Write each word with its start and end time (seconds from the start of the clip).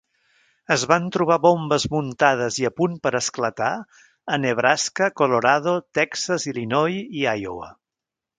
Es 0.75 0.83
van 0.91 1.03
trobar 1.17 1.35
bombes 1.43 1.83
muntades 1.95 2.57
i 2.61 2.65
a 2.69 2.71
punt 2.81 2.95
per 3.03 3.11
esclatar 3.19 3.69
a 4.37 4.41
Nebraska, 4.47 5.11
Colorado, 5.23 5.75
Texas, 6.01 6.49
Illinois 6.55 6.99
i 7.21 7.29
Iowa. 7.37 7.71